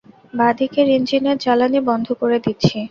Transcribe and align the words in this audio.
বাঁ-দিকের 0.33 0.87
ইঞ্জিনের 0.89 1.37
জ্বালানি 1.37 1.79
বন্ধ 1.89 2.07
করে 2.21 2.37
দিচ্ছি। 2.39 2.77